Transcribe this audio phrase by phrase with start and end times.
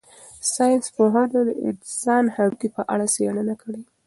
[0.53, 3.81] ساینس پوهانو د انسانانو د هډوکو په اړه څېړنه کړې.